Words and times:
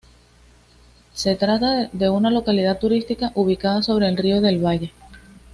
Se 1.13 1.35
trata 1.35 1.89
de 1.93 2.09
una 2.09 2.31
localidad 2.31 2.79
turística 2.79 3.31
ubicada 3.35 3.83
sobre 3.83 4.07
el 4.09 4.17
río 4.17 4.41
del 4.41 4.57
Valle. 4.57 4.91